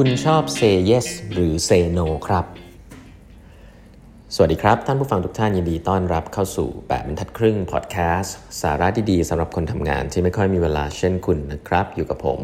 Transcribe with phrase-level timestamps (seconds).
[0.00, 2.46] คุณชอบ say yes หรือ say no ครับ
[4.34, 12.40] สวัสดีครับ ท่านผู้ฟังทุกท่านยินดีต้อนรับเข้าสู่แบบบรรทัดครึ่งพอดแคสต์สาระดีๆสำหรับคนทำงานที่ไม่ค่อยมีเวลาเช่นคุณนะครับ อยู่กับผม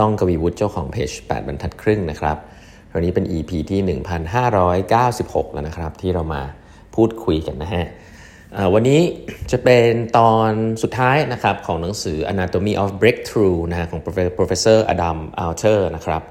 [0.00, 2.36] ต้องกวีวุฒิเจ้าของเพจ8บรรทัดครึ่งนะครับ
[2.94, 3.80] วันนี้เป็น EP ที่
[4.72, 6.42] 1596 แล้วนะครับ ที่เรามา
[6.94, 7.86] พูดคุยกันนะฮะ
[8.74, 9.00] วันนี้
[9.50, 10.50] จะเป็นตอน
[10.82, 14.00] สุดท้ายนะครับของหนังสือ Anatomy of Breakthrough นะฮะของ
[14.38, 16.24] Professor Adam Alter นะครับ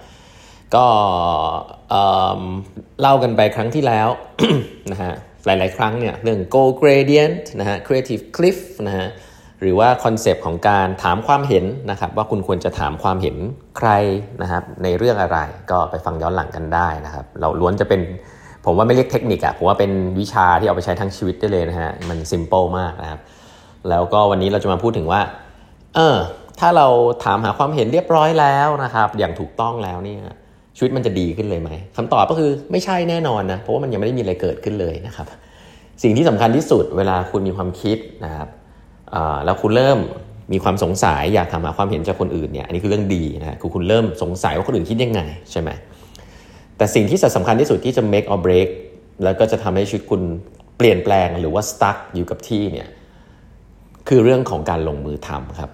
[0.76, 0.86] ก็
[3.02, 4.08] เล่ากันไปครั้งที่แล้ว
[4.92, 5.14] นะฮะ
[5.46, 9.08] หลาย ๆ ครั้งเนี่ยเรื่อง goal gradient นะฮะ creative cliff นะฮะ
[9.62, 13.36] หรือว่าคอนเซปต์ของการถามความเห็นนะครับว่าคุณควรจะถามความเห็น
[13.78, 13.90] ใคร
[14.42, 15.38] นะครับในเรื่องอะไร
[15.72, 18.02] ก็ไปฟังย้อนหลังกันได้นะครับเราล้วนจะเป็น
[18.66, 23.20] ผมว่าไม่เรียกเทคนิคอะผมว่าเป็นวิชาที่เอาไปใช้ทั้งชีวิตได้เลยนะฮะมัน simple มากนะครับ
[23.90, 25.22] แล้วก็วันนี้เราจะมาพูดถึงว่า
[25.96, 26.18] เออ
[26.60, 26.88] ถ้าเรา
[27.24, 30.21] ถามหาความเห็นเรียบร้อยแล้วนะครับ อย่างถูกต้องแล้วเนี่ย
[30.77, 35.27] ชีวิตมันจะดีขึ้นเลยไหมคำตอบก็คือไม่ใช่แน่นอนนะเพราะว่ามันยังไม่ได้มีอะไรเกิดขึ้นเลยนะครับ
[36.04, 38.48] สิ่งที่สำคัญที่สุดเวลาคุณมีความคิดนะครับ
[39.46, 39.99] แล้วคุณเริ่ม
[40.53, 45.70] มีความสงสัยอยากถามหาความเห็นจากคนอื่นเนี่ยอันนี้คือเรื่องดีนะคือคุณเริ่มสงสัยว่าคนอื่นคิดยังไงใช่ไหม
[46.77, 48.70] แต่สิ่งที่สำคัญที่สุดที่จะ make or break
[49.23, 50.21] แล้วก็จะทำให้ชีวิตคุณ
[50.77, 52.87] เปลี่ยนแปลงหรือว่า stuck อยู่กับที่เนี่ย
[54.07, 55.70] คือเรื่องของการลงมือทำครับ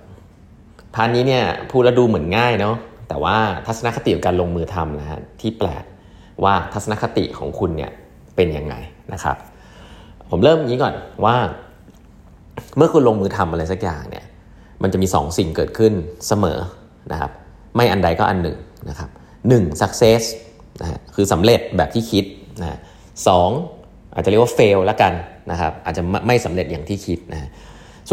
[0.95, 2.75] พาร์ทนี้เนี่ยพูดแล้วดูเหมือนง่ายเนาะ
[3.11, 5.83] แต่ว่าทัศนคติของการลงมือทำนะฮะที่แปลก
[6.43, 7.91] ว่าทัศนคติของคุณเนี่ย
[8.35, 8.75] เป็นยังไง
[9.13, 9.37] นะครับ
[10.29, 10.93] ผมเริ่มอย่างนี้ก่อน
[11.25, 11.35] ว่า
[12.77, 14.25] เมื่อคุณลงมือทำอะไรสักอย่างเนี่ย
[14.81, 15.93] มันจะมี2สสิ่งเกิดขึ้น
[16.27, 16.59] เสมอ
[17.11, 17.31] นะครับ
[17.75, 18.57] ไม่อันใดก็อันหนึ่ง
[18.89, 19.09] นะครับ
[19.47, 20.21] หนึ่ง success
[20.81, 22.25] นะฮะคือสำเร็จแบบที่คิด
[22.61, 22.79] นะ
[23.27, 23.49] สอง
[24.13, 25.13] อาจจะเรียกว่า fail ล้วกัน
[25.51, 27.49] นะครับอาจจะไม่สำเร็จอย่างที่คิดนะ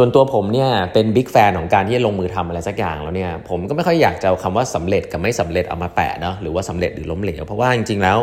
[0.01, 8.19] ส่วนตัวผมเนี่ยเป็นบิ๊กแฟนของการที่จะลงมือทำอะไรสักอย่างแล้วเนี่ยผมก็ไม่ค่อยอยากจะเอาคำว่าสำเร็จกับไม่สำเร็จเอามาแปะเนาะหรือว่าสำเร็จหรือล้มเหลวเพราะว่าจริงๆแล้ว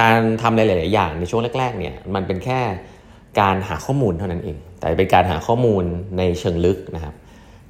[0.00, 2.60] การทำหลายๆอย่างในช่วงแรกๆเนี่ยมันเป็นแค่
[3.40, 5.84] การหาข้อมูลเท่านั้นเอง แต่เป็นการหาข้อมูล
[6.18, 7.14] ในเชิงลึกนะครับ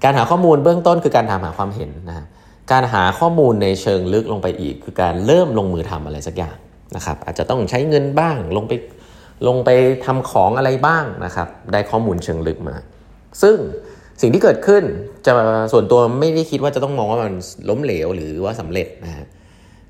[0.05, 2.27] การหาข้อมูลเบื้องต้นคือการทำหาความเห็นนะครับ
[2.73, 6.57] การหาข้อมูลในเชิงลึกลงไปอีก คือการเริ่มลงมือทำอะไรสักอย่าง
[6.97, 8.73] นะครับอาจจะต้องใช้เงินบ้างลงไป
[9.49, 9.71] ลงไป
[10.05, 12.77] ทำของอะไรบ้างนะครับ ได้ข้อมูลเชิงลึกมา
[13.43, 13.57] ซึ่ง
[14.21, 14.83] สิ่งที่เกิดขึ้น
[15.27, 15.33] จะ
[15.73, 17.35] ส่วนตัวไม่ได้คิดว่าจะต้องมองว่ามัน
[17.69, 19.27] ล้มเหลวหรือว่าสำเร็จนะฮะ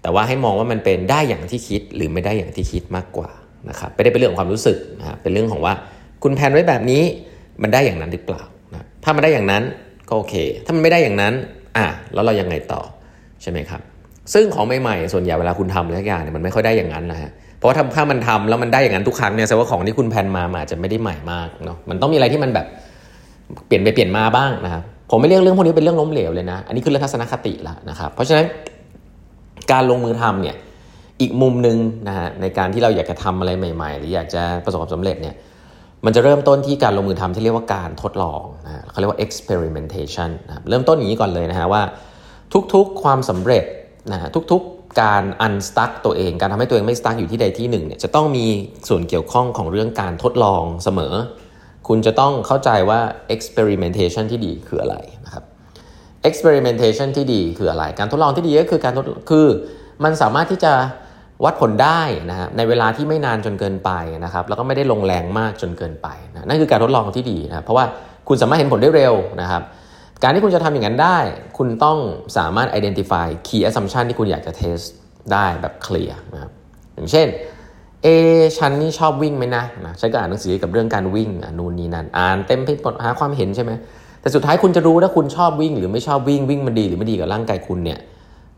[0.02, 3.30] แต่ว่าให้มองว่ามันเป็นได้อย่างที่คิดหรือไม่ได้อย่างที่คิดมากกว่า
[3.68, 5.74] นะครับไม่ได้เป็นเรื่องของความรู้สึกนะเป็นเรื่องของว่า
[6.22, 7.02] คุณแพนไว้แบบนี้
[7.62, 8.42] มันได้อย่างนั้นหรือเปล่า
[8.72, 9.62] นะถ้ามันได้อย่างนั้น
[10.08, 11.34] ก็โอเค ถ้ามันไม่ได้อย่างนั้น
[11.76, 12.80] อะแล้วเรายังไงต่อ
[13.42, 13.80] ใช่ไหมครับ
[14.34, 22.66] ซึ่งของใหม่ๆส่วนใหญ่เวลาคุณทำอะไรอย่างเนี่ยมันไม่ค่อยได้อย่างนั้นนะฮะเพราะว่าถ้ามันทำแล้วมันได้อย่างนั้นทุกครั้งเนี่ยแสดงว่าของที่คุณแพนมาอาจจะไม่ได้ใหม่มากเนาะมันต้องมีอะไรที่มันแบบ
[23.66, 28.46] เปลี่ยนไปเปลี่ยนมาบ้างนะครับผมไม่เรียกเรื่องพวกนี้เป็นเรื่องล้มเหลวเลยนะ อันนี้คือเรื่องทัศนคติละนะครับ เพราะฉะนั้น
[29.72, 30.56] การลงมือทำเนี่ย
[31.20, 31.76] อีกมุมหนึ่ง
[32.08, 35.34] นะฮะในการที่เราอยากจะทำอะไรใหม่ ๆ หรืออยากจะประสบความสำเร็จเนี่ย
[36.04, 41.82] มันจะเริ่มต้นที่การลงมือทำที่เรียกว่าการทดลองนะเขาเรียกว่า experimentation นะเริ่มต้นอย่างนี้ก่อนเลยนะฮะว่า
[42.74, 43.64] ทุกๆความสำเร็จ
[44.12, 48.46] นะทุกๆการ unstuck ตัวเอง การทำให้ตัวเองไม่ stuck อยู่ที่ใดที่หนึ่งเนี่ยจะต้องมี
[48.88, 51.14] ส่วนเกี่ยวข้องของเรื่องการทดลองเสมอ
[51.88, 53.00] คุณจะต้องเข้าใจว่า
[53.34, 55.44] experimentation ที่ดีคืออะไรนะครับ
[56.28, 59.46] experimentation ที่ดีคืออะไร การทดลองที่ดีก็คือการทดคือ
[60.04, 60.72] มันสามารถที่จะ
[61.44, 63.90] วัดผลได้นะฮะในเวลาที่ไม่นานจนเกินไป
[64.24, 67.84] นะครับ แล้วก็ไม่ได้ลงแรงมากจนเกินไปนะนั่นคือการทดลองที่ดีนะเพราะว่า
[68.28, 69.62] คุณสามารถเห็นผลได้เร็วนะครับ
[70.22, 71.18] การที่คุณจะทำอย่างนั้นได้
[71.58, 71.98] คุณต้อง
[72.36, 74.86] สามารถ identify key assumption ที่คุณอยากจะ test
[75.32, 76.50] ได้แบบเคลียร์นะครับ
[76.94, 77.26] อย่างเช่น
[78.02, 78.08] เอ
[78.58, 83.72] ฉันนี่ชอบวิ่งไหมนะนะฉันก็อ่านหนังสือกับเรื่องการวิ่งนู่นนี่นั่นอ่านเต็มไปหมดหาความเห็นใช่ไหม
[84.20, 87.98] แต่สุดท้ายคุณจะรู้ถ้าคุณชอบวิ่ง หรือไม่ชอบวิ่งวิ่งมันดีหรือไม่ดีกับร่างกายคุณเนี่ย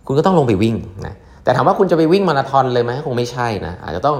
[0.06, 4.18] คุณก็ต้องลงไปวิ่งนะแต่ถามว่าคุณจะไปวิ่งมาราธอนเลยไหมคงไม่ใช่นะอาจจะต้อง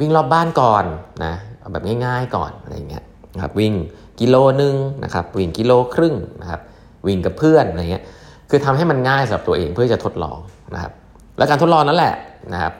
[0.00, 0.84] วิ่งรอบบ้านก่อน
[1.24, 1.32] นะ
[1.72, 3.04] แบบง่าย ๆก่อนอะไรเงี้ย
[3.34, 3.72] นะครับวิ่ง
[4.20, 4.74] กิโลนึง
[5.04, 6.60] นะครับวิ่งกิโลครึ่งนะครับ
[7.06, 8.04] วิ่งกับเพื่อนอะไรเงี้ย
[8.50, 10.38] คือทำให้มันง่ายสำหรับตัวเองเพื่อจะทดลอง
[10.74, 10.92] นะครับ
[11.38, 12.14] และการทดลองนั่นแหละ
[12.52, 12.72] นะครับ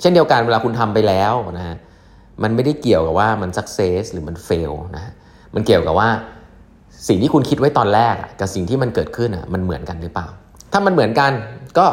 [0.00, 1.76] เช่นเดียวกันเวลาคุณทำไปแล้วนะฮะ
[2.42, 5.12] มันไม่ได้เกี่ยวกับว่ามันสักเซสหรือมันเฟลนะฮะ
[5.54, 6.08] มันเกี่ยวกับว่า
[7.08, 10.26] สิ่งที่คุณคิดไว้ตอนแรกกับสิ่งที่มันเกิดขึ้นอะมันเหมือนกันหรือเปล่า
[10.72, 11.32] ถ้ามันเหมือนกัน
[11.78, 11.86] ก็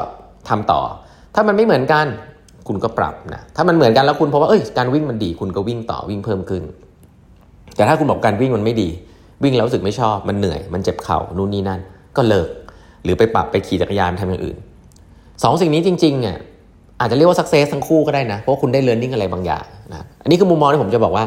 [0.50, 0.82] ทำต่อ
[1.36, 2.06] ถ้ามันไม่เหมือนกัน
[2.68, 6.64] คุณก็ปรับนะถ้ามันเหมือนกันแล้วคุณพบว่าเอ้ยการวิ่งมันดี คุณก็วิ่งต่อวิ่งเพิ่มขึ้น
[7.76, 8.90] แต่ถ้าคุณบอกการวิ่งมันไม่ดี
[9.44, 11.80] วิ่งแล้วรู้สึกไม่ชอบมันเหนื่อยมันเจ็บเข่านู่นนี่นั่น
[12.18, 12.50] ก็เลิก
[13.04, 14.58] หรือไปปรับไปขี่จักรยานทำอย่างอื่น
[15.44, 16.38] สองสิ่งนี้จริงๆเนี่ย
[17.02, 21.26] อาจจะเรียกว่าสักเซสทั้งคู่ก็ได้นะ เพราะคุณได้เรียนรู้อะไรบางอย่างนะอันนี้คือมุมมองที่ผมจะบอกว่า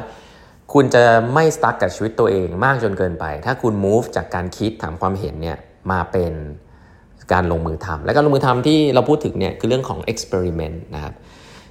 [0.73, 1.05] คุณจะ
[1.35, 5.57] ไม่สตั๊กกับชีวิตตัวเองมากจนเกินไป ถ้าคุณ move จากการคิดถามความเห็นเนี่ย
[5.91, 6.33] มาเป็น
[7.33, 11.15] การลงมือทำและการลงมือทำที่เราพูดถึงเนี่ยคือเรื่องของ experiment นะครับ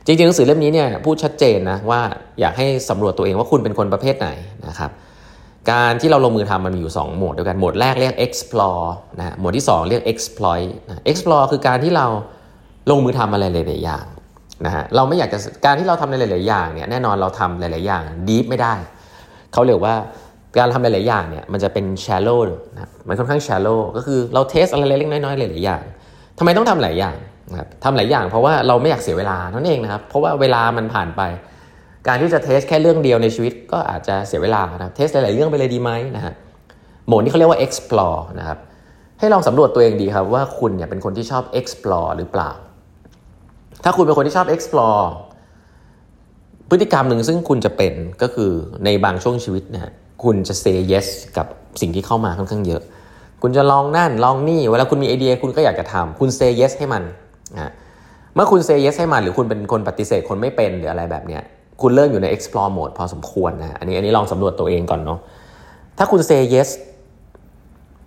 [0.06, 2.02] จริงๆหนังสือเล่มนี้เนี่ยพูดชัดเจนนะว่า
[2.40, 4.30] อยากให้สำรวจตัวเองว่าคุณเป็นคนประเภทไหน
[4.68, 4.92] นะครับ
[5.72, 8.86] การที่เราลงมือทำมันมีอยู่ 2 โหมดด้วยกัน โหมดแรกเรียก explore
[9.18, 12.08] นะ โหมดที่ 2 เรียก exploit นะ explore คือการที่เรา
[12.90, 14.06] ลงมือทำอะไรหลายๆอย่าง
[14.66, 18.74] นะฮะเราไม่อยากจะการที่เราทำในหลาย ๆ อย่างเนี่ยแน่นอนเราทำหลาย ๆ อย่าง deep ไม่ได้
[19.54, 19.96] เขาเรียกว่า
[20.58, 22.40] การทำหลาย ๆ อย่างเนี่ยมันจะเป็น shallow
[22.74, 25.84] นะมันค่อนข้าง shallow ก็คือเราเทสอะไรเล็กๆน้อยๆหลาย ๆ อย่าง
[26.38, 27.16] ทำไมต้องทำหลายอย่าง
[27.52, 31.22] นะครับทำหลายอย่างเพราะว่าเราไม่อยากเสียเวลานั่นเองนะครับ เพราะว่าเวลามันผ่านไป
[32.08, 36.34] การที่จะเทสแค่เรื่องเดียวในชีวิตก็อาจจะเสียเวลานะเทสหลาย ๆ เรื่องไปเลยดีไหมนะฮะ
[37.08, 38.58] โหมดนี้เขาเรียกว่า explore นะครับ
[39.20, 42.52] ให้ลองสำรวจตัวเองดีครับว่าคุณเนี่ยเป็นคนที่ชอบ explore หรือเปล่า
[43.84, 45.04] ถ้าคุณเป็นคนที่ชอบ explore
[46.70, 48.52] พฤติกรรมหนึ่งซึ่งคุณจะเป็นก็คือ
[48.86, 49.92] ในบางช่วงชีวิตนะฮะ
[50.24, 51.08] คุณจะ say yes
[51.38, 51.48] กับ
[51.82, 52.82] สิ่งที่เข้ามาค่อนข้างเยอะ
[53.42, 57.04] คุณจะลองนั่นลองนี่ เวลาคุณมีไอเดียคุณก็อยากจะทำคุณ say yes ให้มัน
[57.56, 57.72] นะ
[58.36, 61.42] เมื่อคุณ say yes ให้มัน หรือคุณเป็นคนปฏิเสธคนไม่เป็นหรืออะไรแบบเนี้ย
[61.82, 65.20] คุณเริ่มอยู่ใน explore mode พอสมควรนะอันนี้อันนี้ลองสำรวจตัวเองก่อนเนาะ
[65.98, 66.70] ถ้าคุณ say yes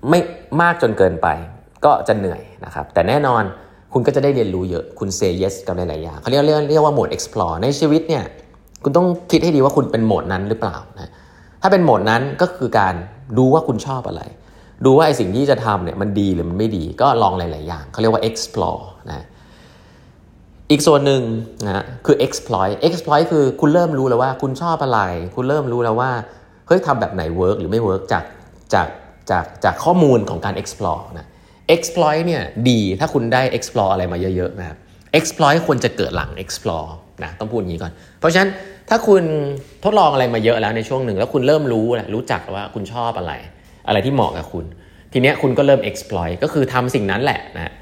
[0.08, 0.20] ไม่
[0.61, 1.28] มากจนเกินไป
[1.84, 3.43] ก็จะเหนื่อยนะครับ แต่แน่นอน
[3.93, 8.25] คุณก็จะได้เรียนรู้เยอะ คุณ say yes กับหลายๆอย่างเขาเรียกเรียกเรียกว่าโหมด explore ในชีวิตเนี่ย
[8.83, 11.11] คุณต้องคิดให้ดีว่าคุณเป็นโหมดนั้นหรือเปล่านะ
[11.62, 12.94] ถ้าเป็นโหมดนั้นก็คือการ
[13.38, 14.23] ดูว่าคุณชอบอะไร
[14.85, 19.25] ดูว่าไอสิ่งที่จะทำเนี่ยมันดีหรือมันไม่ดี ก็ลองหลาย ๆ อย่างเขาเรียกว่า explore นะ
[20.71, 21.23] อีกส่วนหนึ่ง
[21.67, 25.00] นะคือ exploit exploit คือคุณเริ่มรู้แล้วว่าคุณชอบอะไร
[25.35, 26.11] คุณเริ่มรู้แล้วว่า
[26.67, 28.25] เฮ้ยทำแบบไหน work หรือไม่ work จาก
[28.75, 28.88] จาก
[29.31, 31.27] จากจากข้อมูลของการ explore นะ
[31.74, 34.78] exploit เนี่ยดีถ้าคุณได้ explore อะไรมาเยอะๆนะครับ
[35.18, 36.90] exploit ควรจะเกิดหลัง explore
[37.22, 38.50] นะต้องพูดอย่างนี้ก่อน เพราะฉะนั้น
[38.88, 39.22] ถ้าคุณ
[39.84, 43.32] ทดลองอะไรมาเยอะแล้วในช่วงหนึ่ง แล้วคุณเริ่มรู้แหละรู้จักว่าคุณชอบอะไร
[43.88, 44.64] อะไรที่เหมาะกับคุณ
[45.12, 47.72] ทีเนี้ยคุณก็เริ่ม exploit ก็คือทำสิ่งนั้นแหละนะ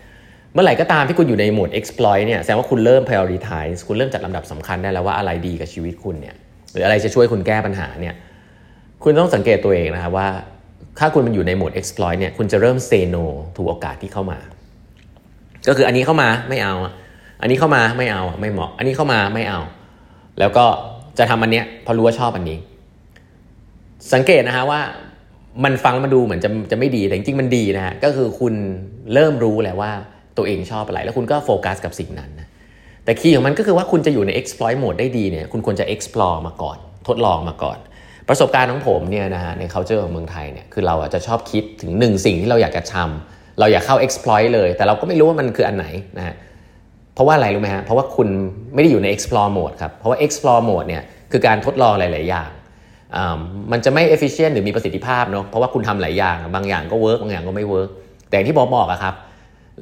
[0.52, 6.34] เมื่อไหร่ก็ตามที่คุณอยู่ในโหมด exploit เนี่ยแสดงว่าคุณเริ่ม prioritize คุณเริ่มจัดลำดับสำคัญได้แล้วว่าอะไรดีกับชีวิตคุณเนี่ย
[6.72, 8.14] หรืออะไรจะช่วยคุณแก้ปัญหาเนี่ย
[9.04, 10.28] คุณต้องสังเกตตัวเองนะครับว่า
[10.98, 13.24] ถ้าคุณมันอยู่ในโหมด exploit เนี่ยคุณจะเริ่ม say no
[13.56, 14.38] ถูกโอกาสที่เข้ามา
[15.68, 16.74] ก็คืออันนี้เข้ามาไม่เอา
[17.40, 19.60] อันนี้เข้ามาไม่เอาไม่เหมาะ อันนี้เข้ามาไม่เอา
[20.38, 20.64] แล้วก็
[21.18, 22.58] จะทำอันเนี้ยเพราะรู้ว่าชอบอันนี้
[24.12, 24.80] สังเกตนะฮะว่า
[25.64, 28.54] มันฟังมาดูเหมือนจะจะไม่ดีแต่จริงๆมันดีนะฮะก็คือคุณ
[29.14, 29.92] เริ่มรู้แล้วว่า
[30.36, 32.48] ตัวเองชอบอะไร แล้วคุณก็โฟกัสกับสิ่งนั้นนะ
[33.04, 37.78] แต่คีย์ของมันก็คือว่าคุณจะอยู่ใน exploit mode ได้ดีเนี่ยคุณควรจะ explore มาก่อน ทดลองมาก่อน
[38.28, 45.86] ประสบการณ์ของผมเนี่ยนะฮะใน culture ของเมืองไทยเนี่ยคือเราจะชอบคิดถึงหนึ่งสิ่งที่เราอยากจะทำเราอยากเข้า exploit เลย แต่เราก็ไม่รู้ว่ามันคืออันไหน
[46.18, 46.34] นะฮะ
[47.14, 48.28] เพราะว่าอะไรรู้ไหมฮะเพราะว่าคุณ
[48.74, 52.50] ไม่ได้อยู่ใน explore mode ครับเพราะว่า explore mode เนี่ยคือการทดลองหลาย ๆ อย่าง
[53.72, 57.90] มันจะไม่ efficient หรือมีประสิทธิภาพเนาะเพราะว่าคุณทำหลายอย่างบางอย่างก็ work บางอย่างก็ไม่ work
[58.30, 59.14] แต่ที่บอกบอกอะครับ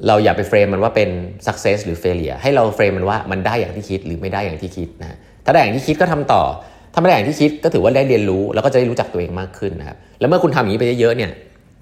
[0.07, 1.09] เราอย่าไปเฟรมมันว่าเป็น
[1.47, 6.43] success หรือ failure ให้เราเฟรมมันว่ามันได้อย่างที่คิดหรือไม่ได้อย่างที่คิดนะถ้าได้อย่างที่คิดก็ทำต่อ
[6.93, 11.31] ถ้าไม่ได้อย่างที่คิดก็ถือว่าได้เรียนรู้แล้วก็จะได้รู้จักตัวเองมากขึ้นนะครับแล้วเมื่อคุณทำอย่างนี้ไปเยอะๆเนี่ย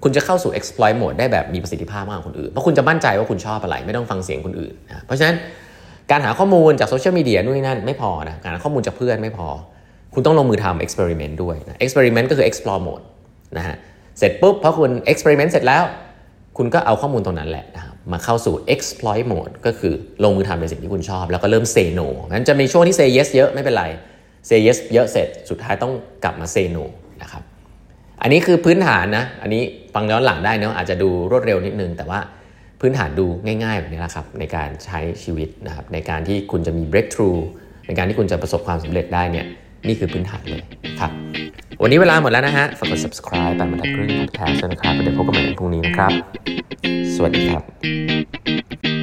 [0.02, 5.36] คุณจะเข้าสู่ exploit mode ได้แบบมีประสิทธิภาพมากกว่าคนอื่น เพราะคุณจะมั่นใจว่าคุณชอบอะไร ไม่ต้องฟังเสียงคนอื่นนะเพราะฉะนั้น
[6.10, 9.48] การหาข้อมูลจากโซเชียลมีเดียนู่นนี่นั่นไม่พอนะการหาข้อมูลจากเพื่อนไม่พอ
[10.14, 13.04] คุณต้องลงมือทำ experiment ด้วยนะ experiment ก็คือ explore mode
[13.56, 13.76] นะฮะ
[14.18, 15.84] เสร็จปุ๊บพอคุณ experiment เสร็จแล้ว
[16.58, 19.92] คุณก็เอาข้อมูลตรงนั้นแหละนะครับมาเข้าสู่ exploit mode ก็คือ
[20.24, 23.84] ลงมือทำในสิ่งที่คุณชอบ แล้วก็เริ่ม say no นั้นจะมีช่วงที่ say yes เยอะไม่เป็นไร
[24.48, 25.92] say yes เยอะเสร็จสุดท้ายต้อง
[26.24, 26.84] กลับมา say no
[27.22, 27.42] นะครับ
[28.22, 29.62] อันนี้คือพื้นฐานนะ อันนี้
[29.94, 32.20] ฟังย้อนหลังได้เนาะอาจจะดูรวดเร็วนิดนึง แต่ว่า
[32.80, 37.40] พื้นฐานดูง่ายๆแบบนี้แหละครับในการใช้ชีวิตนะครับในการที่คุณจะมี breakthrough
[37.86, 39.46] ในการที่คุณจะประสบความสำเร็จได้เนี่ย
[39.88, 40.62] นี่คือพื้นฐานเลย
[41.00, 41.10] ครับ
[41.82, 46.12] วันนี้เวลาหมดแล้วนะฮะฝากกด subscribe ปันบรรทัดครึ่ง podcast ด้วยนะครับเดี๋ยวพบกันใหม่ในพรุ่งนี้นะครับ
[47.14, 49.01] สวัสดีครับ